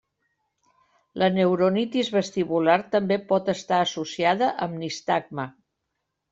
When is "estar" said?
3.55-3.85